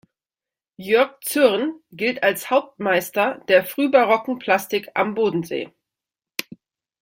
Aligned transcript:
Jörg 0.77 1.13
Zürn 1.23 1.79
gilt 1.91 2.23
als 2.23 2.49
Hauptmeister 2.49 3.39
der 3.49 3.63
frühbarocken 3.63 4.39
Plastik 4.39 4.89
am 4.95 5.13
Bodensee. 5.13 5.71